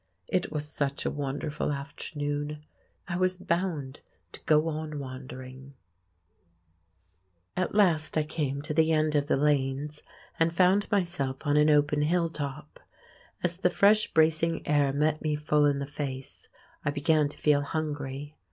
[0.27, 2.65] It was such a wonderful afternoon:
[3.07, 3.99] I was bound
[4.31, 5.75] to go on wandering.
[7.55, 10.01] At last I came to the end of the lanes
[10.39, 12.79] and found myself on an open hilltop.
[13.43, 16.49] As the fresh bracing air met me full in the face,
[16.83, 18.35] I began to feel hungry.